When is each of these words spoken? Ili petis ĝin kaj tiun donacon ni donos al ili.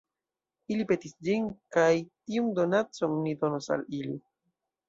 Ili 0.75 0.85
petis 0.91 1.13
ĝin 1.27 1.45
kaj 1.77 1.85
tiun 2.07 2.49
donacon 2.61 3.17
ni 3.27 3.37
donos 3.45 3.73
al 3.77 3.89
ili. 4.01 4.19